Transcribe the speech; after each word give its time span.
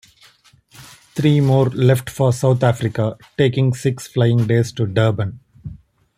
Three 1.13 1.41
more 1.41 1.69
left 1.69 2.09
for 2.09 2.33
South 2.33 2.63
Africa, 2.63 3.19
taking 3.37 3.71
six 3.75 4.07
flying 4.07 4.47
days 4.47 4.71
to 4.71 4.87
Durban. 4.87 5.39